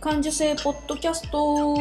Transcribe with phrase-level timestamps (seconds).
[0.00, 1.74] 感受性ポッドキャスト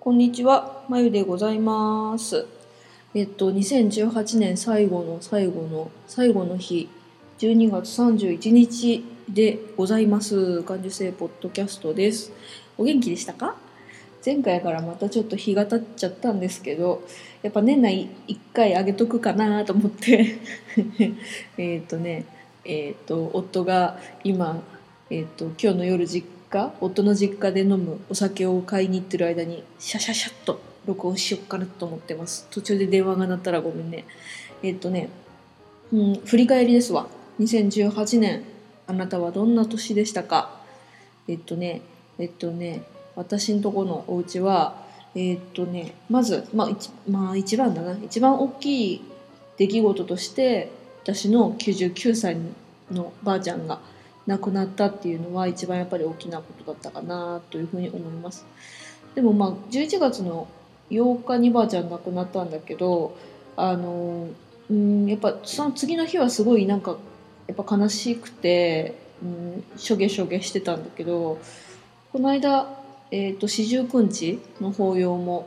[0.00, 2.46] こんにちは、まゆでございます。
[3.14, 6.88] えっと、2018年最後の最後の最後の日、
[7.38, 10.62] 12月31日でございます。
[10.62, 12.32] 感受性ポッドキャストです。
[12.78, 13.56] お元気でしたか？
[14.26, 17.06] 前回からまたちょっと日が経っちゃったんですけど
[17.42, 20.40] やっぱ年内1回あげとくかなと思って。
[21.56, 22.26] えっとね
[22.64, 24.60] えっ、と夫が今、
[25.08, 32.48] えっと今日の夜実家夫の実家で飲むお酒を買いに行ってる間にシャシャシャっと録音しよっかなと思ってます。
[32.50, 34.04] 途中で電話が鳴ったらごめんね。
[34.64, 35.08] えっ、とね、
[35.92, 37.06] うん、振り返りですわ。
[37.38, 38.42] 2018年
[38.88, 40.60] あなたはどんな年でしたか？
[41.28, 41.82] えっとね
[42.18, 42.82] えっとね
[43.16, 44.76] 私のとこのお家は
[45.14, 47.96] えーっとねまず、まあ一まあ、一番だな。
[48.04, 49.04] 一番大きい
[49.56, 50.70] 出来事として
[51.02, 52.36] 私の99歳
[52.90, 53.80] のばあちゃんが
[54.26, 58.44] 亡くなったっていうのは一番やっぱり大きなことだったかなというふうに思います。
[59.14, 60.46] でもまあ11月の
[60.90, 63.16] 8日にばあちゃん亡くなったんだけど
[63.56, 64.28] あの
[64.70, 66.96] うんやっぱその次の日はすごいなんか
[67.46, 71.38] やっぱ悲しくて、うん、しょげしょげしてたんだけど
[72.12, 72.68] この間
[73.10, 75.46] えー、と四十九日の法要も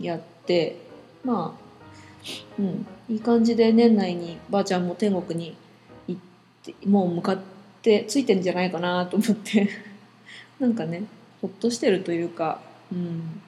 [0.00, 0.76] やって
[1.24, 1.64] まあ
[2.58, 5.56] うんいい感じで年内にばあちゃんも天国に
[6.08, 6.20] 行っ
[6.62, 7.38] てもう向かっ
[7.82, 9.68] てついてんじゃないかなと思って。
[10.60, 11.04] なんかね
[11.42, 12.60] ほっとしてるというか、
[12.92, 13.40] うん、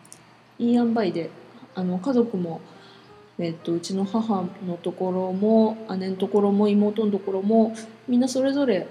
[0.59, 1.31] いい塩梅で
[1.75, 2.61] あの家族も、
[3.39, 7.75] えー、とうちの母のところも姉のところも妹のところも
[8.09, 8.87] みんなそれぞれ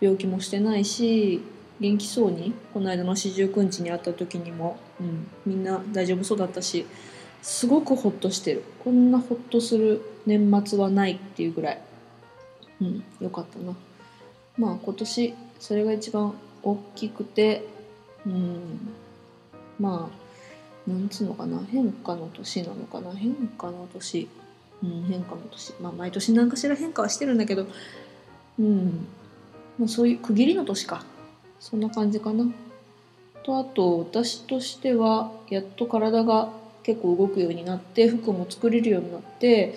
[0.00, 1.42] 病気もしてないし
[1.80, 6.86] 元気そうにこの間の四十九日に会った時にも、うん、みんな大丈夫そうだったし
[7.42, 8.62] すごくホッとしてる。
[8.84, 11.80] こんなホッとする年末はないっていうぐらい、
[12.82, 13.74] うん、よかったな。
[14.58, 17.64] まあ今年それが一番大きくて、
[18.26, 18.90] うん、
[19.78, 20.10] ま
[20.86, 24.28] あなんつうのかな変化の年なのかな変化の年、
[24.82, 25.72] うん、変化の年。
[25.80, 27.66] まあ毎年何かしら変化はしてるんだけど
[28.58, 29.06] うん
[29.78, 31.04] まあそういう区切りの年か。
[31.60, 32.46] そんな感じかな。
[33.42, 36.50] とあと私としてはやっと体が
[36.82, 39.74] 結構動くようになって服も作れるようになって、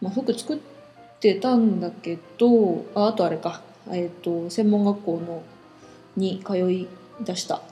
[0.00, 0.58] まあ、服作っ
[1.20, 5.42] てたんだけどああとあれか、えー、と専門学校の
[6.16, 6.88] に通い
[7.20, 7.62] 出したあ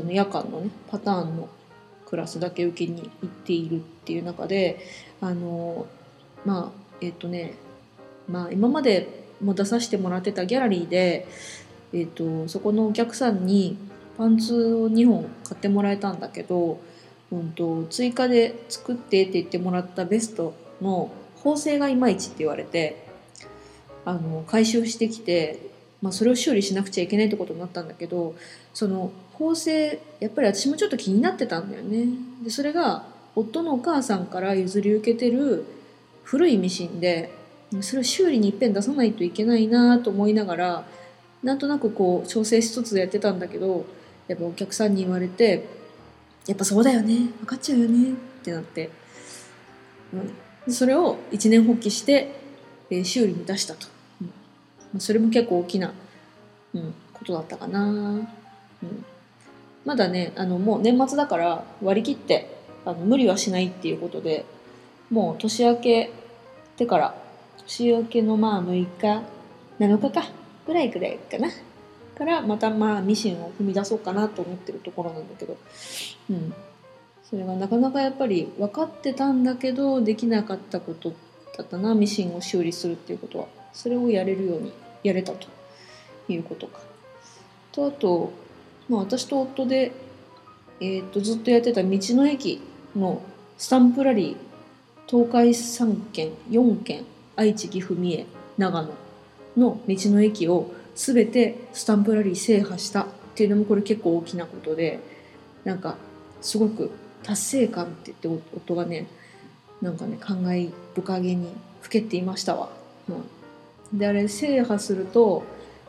[0.00, 1.48] の夜間のねパターンの
[2.06, 4.80] クラスだけ受けに行っているっていう中で
[5.20, 5.86] あの
[6.44, 7.54] まあえっ、とね
[8.28, 11.28] まあ今までも出させてもらってたギャラリーで
[11.92, 13.76] えーと、そこのお客さんに
[14.16, 16.80] パンツを2本買ってもらえたんだけど、
[17.30, 23.06] うんと、追加で作ってって言ってもらったベストの縫製がいまいちって言われて
[24.04, 25.60] あの回収してきて、
[26.02, 28.34] まあ、それを修理しなくちゃいけないってことになったんだけど
[28.74, 32.06] その縫製やっぱり私もちょっと気になってたんだよね。
[32.42, 33.04] でそれが
[33.36, 35.64] 夫のお母さんから譲り受けてる
[36.24, 37.30] 古いミシンで
[37.82, 40.84] それを修理にいっぺん出さないといけないなと思いながら
[41.42, 43.86] なんとなくこう調整一つでやってたんだけど
[44.26, 45.66] やっぱお客さんに言われて
[46.46, 48.90] 「やっぱそうだよね分かっちゃうよね」ってなって、
[50.66, 52.32] うん、それを一年発起して、
[52.90, 53.86] えー、修理に出したと、
[54.94, 55.92] うん、それも結構大きな、
[56.74, 58.28] うん、ことだったかな、うん、
[59.84, 64.44] まだねあのもう年末だから割り切ってあの無理はしないっていうことで
[65.10, 66.10] もう年明け
[66.76, 67.14] てから
[67.58, 69.22] 年明けのまあ6日
[69.78, 70.47] 7日か。
[70.68, 71.48] ぐらいぐらいかな。
[72.14, 75.56] からまたまあミシンを踏み出そうかなと思ってるところなんだけど。
[76.30, 76.52] うん。
[77.24, 81.12] それがなかなかやっぱり分かってたんだけどできなかったこと
[81.56, 83.46] だったなミシンを修理するっていうことは。
[83.72, 85.48] それをやれるようにやれたと
[86.28, 86.80] いうことか。
[87.72, 88.30] とあと、
[88.90, 89.92] まあ、私と夫で、
[90.80, 92.60] えー、とずっとやってた道の駅
[92.94, 93.22] の
[93.56, 94.36] スタンプラリー
[95.06, 97.04] 東海3県4県
[97.36, 98.26] 愛知岐阜三重
[98.58, 99.07] 長野
[99.58, 105.00] の道の駅を全てスタンプラリー制覇したっていうのもこれ結構大きなことで
[105.64, 105.96] なんか
[106.40, 106.90] すごく
[107.22, 109.06] 達成感って言って夫がね
[109.80, 112.70] なんかね感慨深げにふけていましたわ。
[113.08, 115.44] うん、であれ制覇すると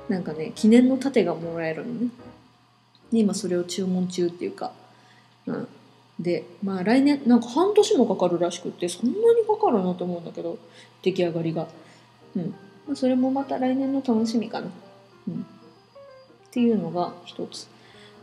[0.07, 2.09] なんかね記念の盾がもらえるのね。
[3.11, 4.71] で今それを注文中っていうか、
[5.47, 5.67] うん、
[6.19, 10.57] でまあ来年なんか半年もかかるらしくってそんなにかかるなと思うんだけど
[11.01, 11.67] 出来上がりが。
[12.35, 12.53] うん、
[12.95, 14.67] それもまた来年の楽しみかな。
[15.27, 15.45] うん、っ
[16.51, 17.67] ていうのが一つ。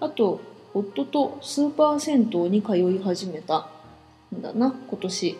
[0.01, 0.41] あと
[0.75, 3.69] 夫とスーパー銭湯に通い始めた
[4.35, 5.39] んだな今年。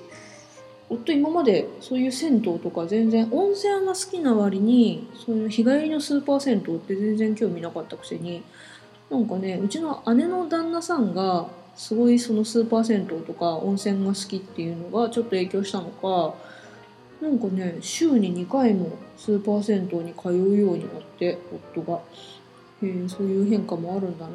[0.89, 8.45] 夫今までそういう銭湯とか全然温泉が好きな割にそういう日帰りのスーパー銭湯って全然興味なかったくせに
[9.11, 16.35] なんかねうちの姉の旦那さんがすごいそのスーパー銭湯とか温泉が好きっていうのがちょっと影響したのか
[17.21, 21.39] なんかね週に2回もスーパー銭湯に通うようになって
[21.75, 22.01] 夫が。
[22.83, 24.33] へえそういう変化もあるんだな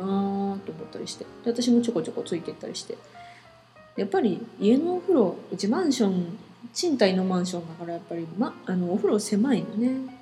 [0.66, 1.26] と思ったりして。
[1.44, 2.98] で私もちょこちょこついていったりして。
[3.96, 6.38] やっぱり家のお風呂うちマンション
[6.74, 10.18] 賃貸のマンションだからやっぱり、ま、あのお風呂狭いのね。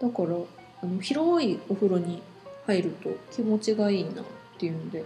[0.00, 0.28] だから
[0.82, 2.22] あの広いお風呂に
[2.66, 4.24] 入ると気持ちがいいなっ
[4.58, 5.04] ていうので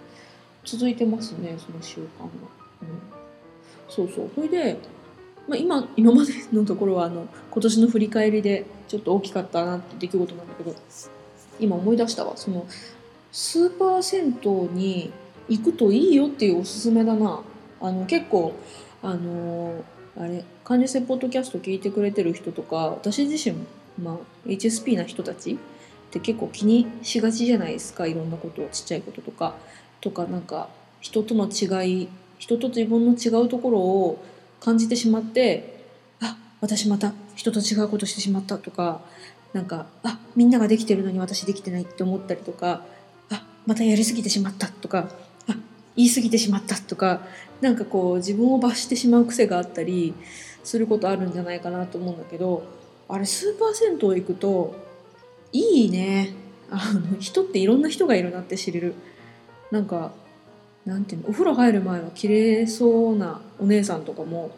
[0.64, 2.26] 続いてますねその習慣が、
[2.82, 2.88] うん、
[3.88, 4.30] そうそう。
[4.34, 4.78] それで、
[5.48, 10.74] まあ、今今までのところはあの今年の振り返りでちょっと大きかったなって出来事なんだけど
[11.60, 12.32] 今思い出したわ。
[12.36, 12.66] その
[13.30, 15.12] スーパー銭湯に
[15.48, 17.40] 行くといいよっていうおすすめだな。
[17.80, 18.54] あの結構
[19.02, 19.84] あの
[20.16, 23.56] あれ患者性ポッドキャスト聞いてくれてる人とか私自身、
[24.02, 25.56] まあ、HSP な人たちっ
[26.10, 28.06] て結構気にしがちじゃないですか。
[28.06, 29.56] いろんなことちっちゃいこととか。
[30.00, 30.68] とかなんか
[31.00, 32.08] 人との違い
[32.38, 34.22] 人と自分の違うところを
[34.64, 35.84] 感じてしまって
[36.20, 39.00] あ私また人と違うことしてしまったとか
[39.52, 42.84] なんかあみんなができてるのに私できてないって思ったりとか
[43.30, 45.08] あまたやりすぎてしまったとか
[45.48, 45.56] あ
[45.96, 47.22] 言い過ぎてしまったとか
[47.60, 50.14] なんかこう自分を罰してしまう癖があったり
[50.64, 52.64] することあるんじゃないかなと思うんだけど
[53.08, 54.74] あれスーパー銭湯行くと
[55.52, 56.34] いいね。
[56.70, 58.94] あの人っていろんな人がいるなって知れる。
[59.70, 60.12] なんか
[60.84, 64.50] なんていうのお風呂入る前は綺麗そうなお姉さんとかも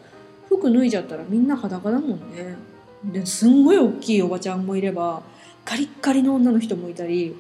[0.49, 2.57] 服脱いじゃったらみんな裸だもんね。
[3.05, 5.23] ですんごい大きいおばちゃんもいれば
[5.65, 7.37] カリッカリの女の人もいたり。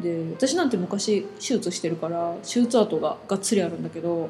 [0.00, 4.28] で私なんて昔手術してるから手術跡ががっつりあるんだけど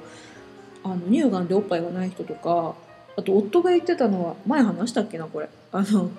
[0.84, 2.76] あの乳がんでおっぱいがない人とか
[3.16, 5.48] あと夫が言ってたのは前話したっけなこれ。
[5.72, 6.10] あの、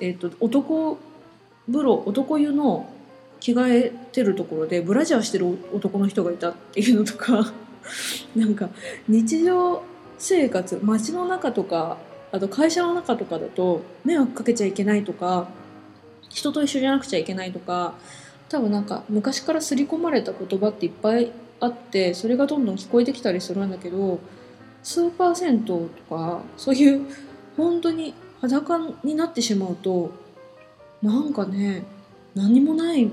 [0.00, 0.98] えーと、男
[1.70, 2.88] 風呂男湯の
[3.40, 7.52] 着替えてるところでブラジャーしてる男の人がいたっていうのとか。
[8.36, 8.70] なんか
[9.08, 9.82] 日常
[10.18, 11.98] 生活街の中とか
[12.32, 15.48] あと会社の中とかだと迷惑かけちゃいけないとか
[16.28, 17.94] 人と一緒じゃなくちゃいけないとか
[18.48, 24.18] 多分なんか昔から刷り込まれた言葉っていっぱいあってそれがどんどん聞こえてきたりするんだけど
[24.82, 27.06] スーパー銭湯とかそういう
[27.56, 30.10] 本当に裸になってしまうと
[31.02, 31.84] なんかね
[32.34, 33.10] 何もない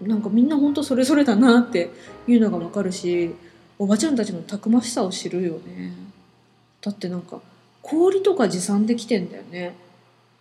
[0.00, 1.90] なんかみんな本当それぞれだなって
[2.26, 3.34] いうのがわかるし
[3.80, 5.94] おばちゃんたちのたくましさを知るよね。
[6.82, 7.40] だってなんか
[7.80, 9.74] 氷とか持参できてんだよね。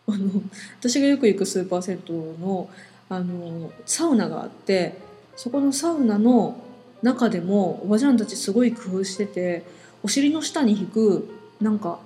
[0.07, 0.30] あの
[0.77, 2.69] 私がよく行くスーパー銭湯の
[3.07, 4.97] あのサウナがあって
[5.38, 6.59] そこのサウナの
[7.01, 9.63] 中でもおばちゃんたちすごい工夫してて
[10.03, 11.30] お尻の下に引く
[11.62, 12.00] なんか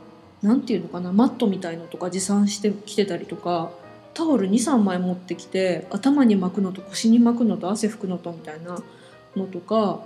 [0.43, 3.71] なんていうのかなマットみたいのとか持参してきてたりとか
[4.13, 8.77] タオル23枚持ってきて頭に巻くのと腰に巻くのと汗拭くのとみたいな
[9.35, 10.01] のとか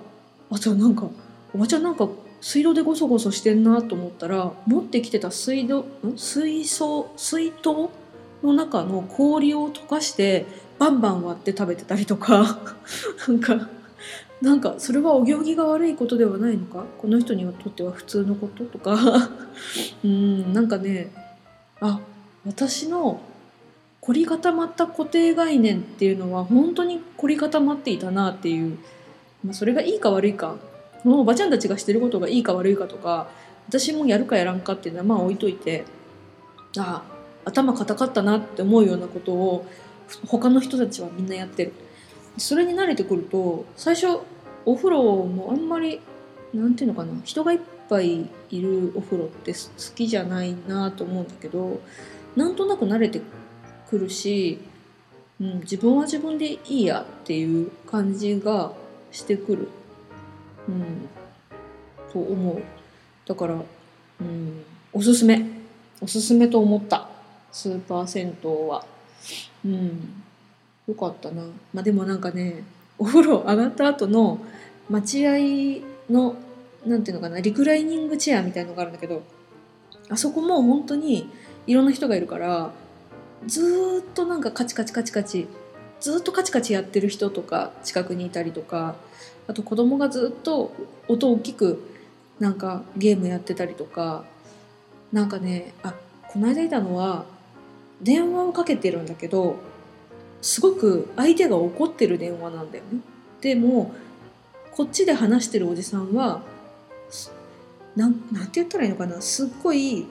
[0.49, 1.07] あとなんか
[1.53, 2.07] おばちゃんなんか
[2.41, 5.85] 水道でゴソゴソしてんなと思ったら持ってきてた水道
[6.15, 7.89] 水槽水筒
[8.43, 10.45] の中の氷を溶かして
[10.77, 12.59] バンバン割って食べてたりとか
[13.27, 13.69] なんか
[14.39, 16.85] なんかそれはお行儀が悪いことではないのか？
[16.99, 18.95] この人にとっては普通のこととか？
[20.05, 21.11] うんなんかね
[21.81, 21.99] あ
[22.45, 23.19] 私の
[24.01, 28.77] 凝り固まった固定概念っていうのは本当に凝り固まっていたなっていう、
[29.47, 30.55] まあ、それがいいか悪いか。
[31.03, 33.29] このおばちゃんたちがしてることがいいか悪いかとか
[33.69, 35.85] 私もやるかやらんかっていうのはまあ置いといて
[36.77, 37.03] あ
[37.45, 39.65] 頭固かったなって思うようなことを
[40.25, 41.73] 他の人たちはみんなやってる。
[42.37, 44.19] それに慣れてくると最初
[44.65, 46.01] お風呂もあんまり
[46.53, 49.59] なんていうのかな人がいっぱいいるお風呂って好
[49.95, 51.79] きじゃないなと思うんだけど
[52.35, 53.21] なんとなく慣れて
[53.89, 54.59] くるし、
[55.39, 58.73] うん、自分は自分でいいやっていう感じが
[59.11, 59.67] してくる。
[60.67, 61.09] うん、
[62.11, 62.61] と思う。
[63.25, 65.45] だから、うん、おすすめ。
[66.01, 67.09] おすすめと思った。
[67.51, 68.85] スーパー銭湯は。
[69.65, 70.23] うん。
[70.87, 71.43] よかったな。
[71.73, 72.63] まあでもなんかね
[72.97, 74.39] お風呂上がった後の
[74.89, 75.31] 待合
[76.09, 76.35] の
[76.85, 79.23] なんていうのかなリクライニングチェアみたいのがあるんだけど
[80.09, 81.29] あそこも本当に
[81.67, 82.71] いろんな人がいるから
[83.45, 85.47] ずっとなんかカチカチカチカチ
[85.99, 88.95] ずっとカチカチやってる人とか近くにいたりとか
[89.47, 90.73] あと子供がずっと
[91.07, 91.81] 音大きく
[92.39, 94.25] なんかゲームやってたりとか
[95.11, 95.93] なんかねあ
[96.27, 97.25] この間いたのは
[98.01, 99.55] 電話をかけてるんだけど
[100.41, 102.99] すごく相手が怒ってる電話なんだよね。
[103.41, 103.93] でも
[104.71, 106.41] こっちで話してるおじさんは
[107.95, 110.05] なんなんて言ったらいいのかなすっごい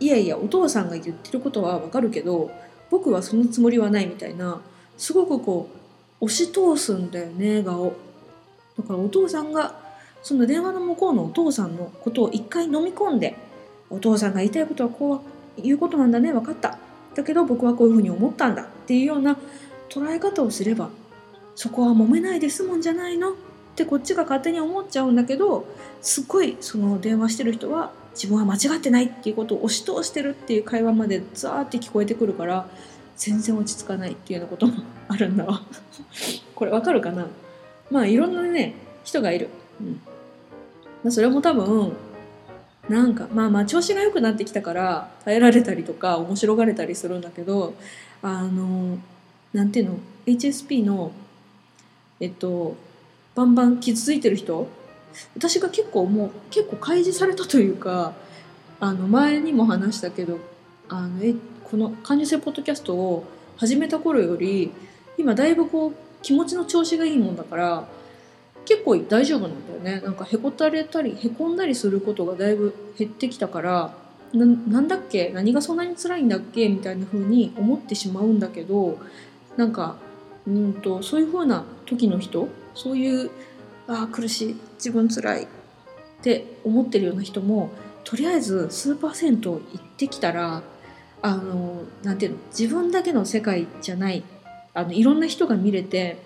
[0.00, 2.50] いやいやお父さんが言ってることはわかるけど
[2.90, 4.60] 僕はそのつもりはないみたいな
[5.02, 5.68] すごくこ
[6.20, 7.94] う押し通すんだよね画を
[8.78, 9.74] だからお父さんが
[10.22, 13.34] その電話の向こうのお父さんのことを一回飲み込んで
[13.90, 15.24] お父さんが言いたいことはこ
[15.58, 16.78] ういうことなんだね分かった。
[17.16, 19.36] だけど僕はこういうふうに思ったんだっていうような
[19.90, 20.88] 捉え方をすれば
[21.56, 23.32] そこは揉めないで済むんじゃないの？
[23.32, 23.34] っ
[23.74, 25.66] てこっちが勝手に思っちゃうんだけど
[26.00, 32.68] すっごいその電話してる人は自分は間違ってないっていうことを押し通してるっていう会話までザーって聞こえてくるから
[33.24, 35.62] 全然落ち着かないっていうようなこともあるんだわ。
[36.56, 37.28] これわかるかな？
[37.88, 38.74] まあいろんなね
[39.04, 39.48] 人がいる、
[39.80, 40.00] うん。
[41.04, 41.92] まあ、それも多分
[42.88, 47.74] なんかまあまあ調子が良くなってきたから耐えられたりとか面白がれたりするんだけど
[48.22, 48.98] あの
[49.52, 51.12] なんていうの？HSP の
[52.18, 52.74] えっと
[53.36, 54.66] バンバン傷ついてる人？
[55.36, 58.14] 私が結構もう結構開示されたというか
[58.80, 60.40] あの前にも話したけど
[60.88, 61.20] あの
[61.72, 63.24] この感受性ポッドキャストを
[63.56, 64.70] 始めた頃より
[65.16, 67.88] 今だいぶこう気持ちの調子がいいもんだから
[68.66, 70.02] 結構大丈夫なんだよね。
[70.04, 73.94] なんかへこたれたりへこんだりすることがだいぶ減ってきたから
[74.34, 75.30] ななんだっけ？
[75.30, 76.68] 何がそんなに辛いんだっけ？
[76.68, 78.98] みたいな風に思ってしまうんだけど
[79.56, 79.96] なんか
[80.46, 83.30] うんとそういう風な時の人そういう
[83.88, 85.46] あ苦しい自分辛いっ
[86.20, 87.70] て思ってるような人も
[88.04, 90.62] とりあえず数パーセント行ってきたら
[91.22, 94.24] あのなんていうの自分だけの世界じゃない
[94.74, 96.18] あのいろんな人が見れて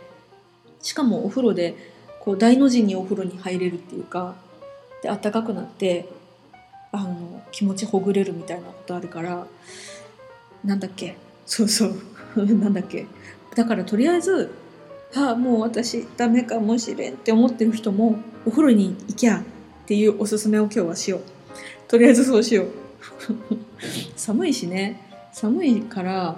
[0.80, 1.74] しかもお風呂で
[2.20, 4.36] こう大の字にお風呂に入れるっていうか
[5.02, 6.08] で暖かくなって
[6.92, 9.46] あの気持ちほぐれるみたいなことあるから
[10.64, 11.94] なんだっけそうそう
[12.36, 13.06] なんだっけ。
[13.54, 14.50] だからとりあえず
[15.14, 19.42] ああもう私ダメかもしれんって思ってる人もお風呂に行きゃっ
[19.86, 21.20] ていうおすすめを今日はしよう。
[21.88, 22.66] とりあえずそうしよう。
[24.16, 25.00] 寒いしね。
[25.32, 26.37] 寒いから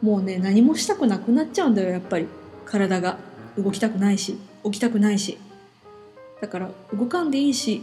[0.00, 2.26] もうね何もしたくなくなっちゃうんだよやっぱり。
[2.64, 3.18] 体が。
[3.56, 4.38] 動きたくないし。
[4.64, 5.36] 起きたくないし。
[6.40, 7.82] だから動かんでいいし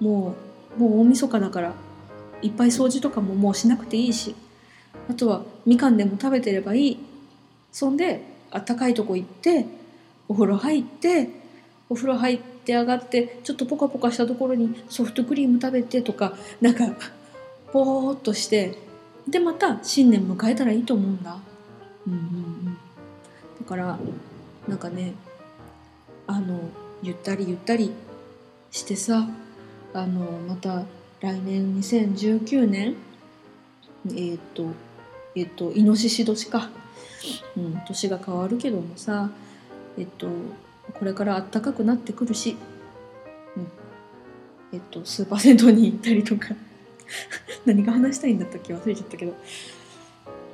[0.00, 0.34] も
[0.78, 1.74] うもう大晦日だから
[2.40, 4.34] いっぱい掃除とかももうしなくていいし。
[5.08, 6.98] あとはみかんでも食べてればいい。
[7.70, 9.66] そんであったかいとこ行って
[10.28, 11.28] お風呂入って
[11.90, 16.84] お風呂入って上がってちょっとポカポカしたところにソフトクリーム食べてとかなんか
[17.74, 18.78] ぼーっとして
[19.28, 21.38] でまた新年迎えたらいいと思うんだ。
[22.06, 22.20] うんうんう
[22.70, 22.78] ん、
[23.58, 23.98] だから
[24.68, 25.14] なんかね
[26.28, 26.60] あの
[27.02, 27.92] ゆったりゆったり
[28.70, 29.26] してさ
[29.92, 30.84] あのまた
[31.20, 32.94] 来年2019年
[34.06, 34.66] えっ、ー、と
[35.34, 36.70] えっ、ー、とイノシシ年か。
[37.56, 39.30] うん、年が変わるけどもさ
[39.96, 40.28] えっと
[40.92, 42.54] これから暖かくなってくるし、
[43.56, 43.66] うん、
[44.74, 46.54] えっとスーパー銭湯に行ったりとか
[47.64, 49.36] 何が話したいんだったっけ忘れちゃったけど、ま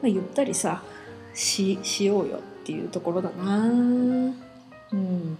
[0.04, 0.82] あ、ゆったりさ
[1.34, 3.66] ししようよっていうところだな。
[3.66, 5.38] うん。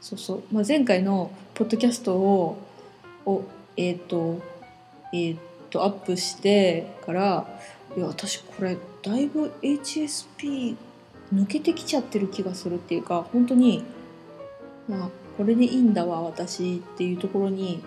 [0.00, 2.58] そうそう、まあ、前回のポッドキャストを
[3.26, 3.42] を
[3.76, 4.40] えっ、ー、と
[5.12, 5.38] えっ、ー、
[5.70, 7.60] とアップしてから
[7.96, 10.76] いや私これだいぶ HSP
[11.34, 13.84] 抜けてきちゃってる気がするっていうか本当に
[14.88, 17.82] まあこれでいいんだわ私っていうところに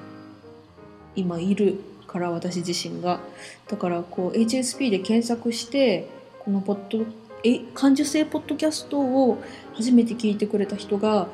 [1.15, 3.19] 今いるから私自身が。
[3.67, 6.07] だからこう HSP で検索して
[6.39, 7.05] このポッド
[7.43, 9.41] え感受性ポッドキャストを
[9.73, 11.27] 初めて聞いてくれた人が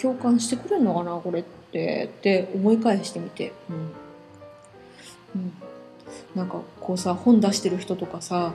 [0.00, 1.52] 共感してくれるのかなこれって。
[1.72, 3.76] って思い返してみて、うん。
[5.34, 5.52] うん、
[6.34, 8.52] なんかこうさ本出してる人とかさ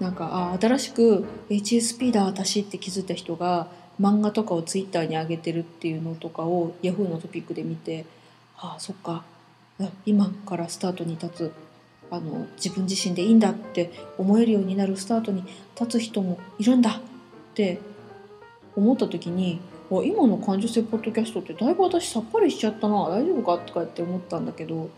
[0.00, 3.68] なんかあ新しく HSP だ私って気づいた人が
[4.00, 8.04] 漫画とかをツイッターに上げてるっていうのとかを Yahoo のトピックで見て
[8.58, 9.22] ああそっか。
[10.04, 11.52] 今からスタートに立つ。
[12.10, 15.42] あの自分自身でいいんだって思えるようになるスタートに
[15.78, 17.00] 立つ人もいるんだっ
[17.54, 17.80] て
[18.76, 24.90] 思った時に今の感受性ポッドキャストってだいぶ私さっぱりしちゃったな大丈夫かとかって思ったんだけど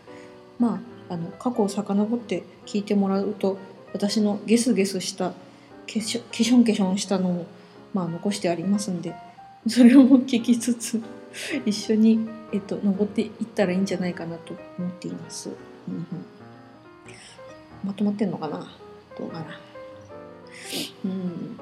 [0.59, 3.57] まああの過去を遡って聞いてもらうと
[3.93, 5.33] 私のゲスゲスした
[5.87, 7.45] ケショケションケションしたのも、
[7.93, 9.15] まあ、残してありますんで
[9.67, 11.01] それも聞きつつ
[11.65, 15.49] 一緒に、えっと、登っていったらいいんじゃないかなと思っています。
[15.87, 16.05] うん、
[17.83, 18.67] まとまってんのかな？
[19.17, 19.59] どうかな？
[21.05, 21.59] うん。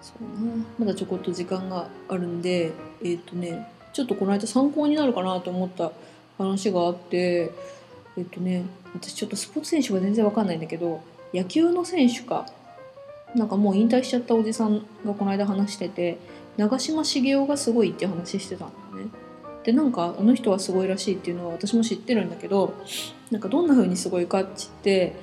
[0.00, 2.72] そうなまだちょこっと時間があるんで
[3.04, 5.92] えっ、とねちょっとこの間参考になるかなと思った
[6.38, 7.52] 話があって
[8.16, 11.00] えっとね私ちょっとスポーツ選手が全然わかんないんだけど
[11.32, 12.46] 野球の選手か。
[13.34, 16.18] なんかもう引退しちゃったおじさんがこの間話してて
[16.56, 19.10] 長嶋茂雄がすごいって話してたんだよね。
[19.64, 22.74] でなんかあの人はすごいらしいっていうのは私も知ってるんだけど
[23.30, 25.16] なんかどんな風にすごいかって言って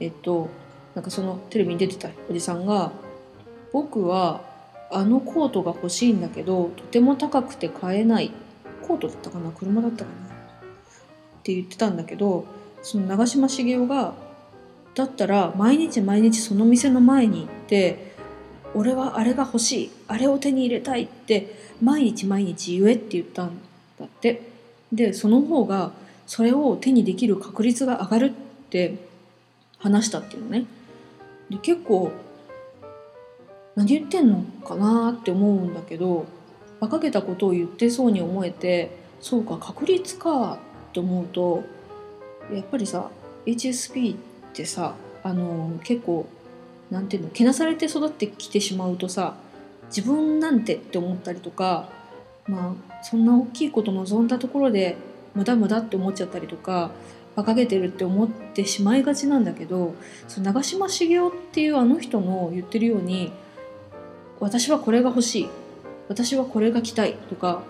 [0.00, 0.48] えっと
[0.94, 2.92] なんかそのテレビに出てたおじさんが
[3.72, 4.42] 「僕は
[4.90, 8.32] あのコートが欲しいんだけどとても高くて買えない」
[8.86, 10.30] コートだったかな車だったかなっ
[11.42, 12.44] て言ってたんだけど
[12.82, 14.14] その長嶋茂雄が
[14.94, 18.13] だったら毎日毎日その店の前に行って
[18.74, 23.58] 俺はあれが欲しいあれを手に入れたいって毎日毎日言えって言ったん
[23.98, 24.54] だって。
[24.94, 25.92] でその方が
[26.26, 28.32] それを手にできる確率が上がるっ
[28.70, 28.94] て
[29.78, 30.66] 話したっていうのね。
[31.50, 32.12] で結構
[33.74, 36.26] 何言ってんのかなって思うんだけど
[36.80, 40.58] 馬鹿げたことを言ってそうに思えてそうか確率か
[40.90, 41.64] って思うと
[42.52, 43.10] やっぱりさ
[43.46, 44.18] HSP っ
[44.54, 46.26] てさあの結構
[46.94, 49.34] なんていうのけなされて育ってきてしまうとさ
[49.88, 51.88] 自分なんてって思ったりとか
[52.46, 54.96] まあそんな大きいこと望んだところで
[55.34, 56.92] 無駄無駄って思っちゃったりとか
[57.34, 59.96] 馬鹿げてるって思ってしまいがちなんだけど
[60.28, 63.32] その長嶋茂雄っていうあの人の言ってるように
[64.38, 65.48] 私はこれが欲しい
[66.08, 67.62] 私はこれが着たいとか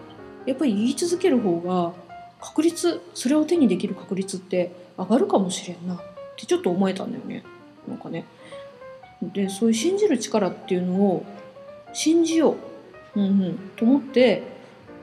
[0.44, 1.94] やっぱり言い続ける方が
[2.42, 5.98] 確率それを手にできる確率って上がるかもしれんなっ
[6.36, 7.42] てちょっと思えたんだよね。
[7.88, 8.26] なんかね。
[9.22, 11.24] でそういう信じる力っていうのを
[11.92, 12.56] 信じよ
[13.14, 14.42] う、うんうん、と思って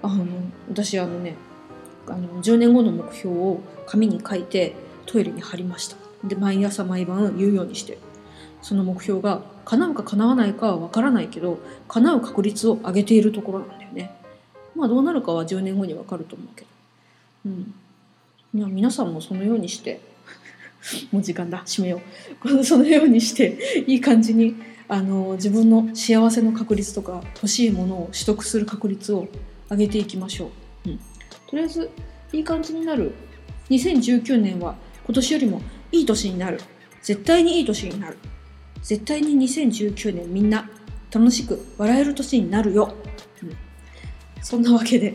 [0.04, 0.26] あの
[0.70, 1.36] 私あのね
[2.08, 4.76] あの10年後の目標を紙に書いて
[5.06, 5.98] トイレに貼りました。
[6.24, 7.98] で毎朝毎晩言うようにして。
[8.62, 14.12] その目標が叶うか叶わないかは分からないけど叶う確率を上げているところなんだよね。
[14.76, 16.68] まあどうなるかは10年後に分かると思うけど。
[17.46, 17.74] うん。
[18.54, 20.02] 皆さんもそのようにして
[21.12, 21.60] もう時間だ。
[21.66, 22.02] 閉めよ
[22.44, 22.64] う。
[22.64, 24.56] そのようにしていい感じに
[24.88, 29.28] あの自分の幸せの確率とか欲しいものを取得する確率を
[29.70, 30.52] 上げていきましょ
[30.86, 31.90] う、うん、とりあえず
[32.34, 33.14] いい感じになる。
[33.70, 35.62] 2019年は今年よりも
[35.92, 36.60] いい年になる。
[37.02, 38.18] 絶対にいい年になる。
[38.82, 40.70] 絶対に2019年みんな
[41.14, 42.96] 楽しく笑える年になるよ、
[43.44, 43.56] うん、
[44.42, 45.14] そんなわけで。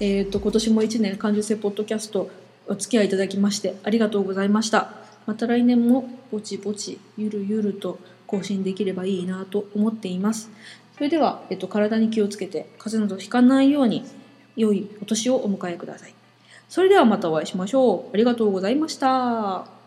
[0.00, 2.30] えーと、今年も1年感受性ポッドキャスト
[2.68, 4.92] お付き合いいただきましてありがとうございました。
[5.26, 10.50] また来年もぼちぼちゆるゆると更新できればいいなと思っています。
[10.94, 14.04] それでは、えっと、体に気をつけて風邪などひかないように
[14.56, 16.14] 良いお年をお迎えください。
[16.68, 18.14] それではまたお会いしましょう。
[18.14, 19.77] ありがとうございました。